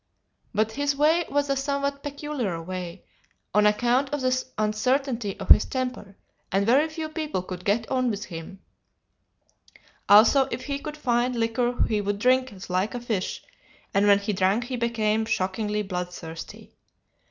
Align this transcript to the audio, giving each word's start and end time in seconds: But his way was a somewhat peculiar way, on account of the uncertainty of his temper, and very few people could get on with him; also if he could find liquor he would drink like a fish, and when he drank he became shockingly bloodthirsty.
But 0.51 0.71
his 0.71 0.95
way 0.95 1.23
was 1.29 1.47
a 1.47 1.55
somewhat 1.55 2.01
peculiar 2.01 2.59
way, 2.59 3.05
on 3.53 3.67
account 3.67 4.09
of 4.09 4.21
the 4.21 4.43
uncertainty 4.57 5.39
of 5.39 5.49
his 5.49 5.63
temper, 5.65 6.17
and 6.51 6.65
very 6.65 6.89
few 6.89 7.07
people 7.07 7.43
could 7.43 7.63
get 7.63 7.87
on 7.87 8.09
with 8.09 8.25
him; 8.25 8.63
also 10.09 10.47
if 10.49 10.63
he 10.65 10.79
could 10.79 10.97
find 10.97 11.35
liquor 11.35 11.83
he 11.87 12.01
would 12.01 12.17
drink 12.17 12.51
like 12.67 12.95
a 12.95 12.99
fish, 12.99 13.43
and 13.93 14.07
when 14.07 14.17
he 14.17 14.33
drank 14.33 14.63
he 14.63 14.75
became 14.75 15.23
shockingly 15.25 15.83
bloodthirsty. 15.83 16.71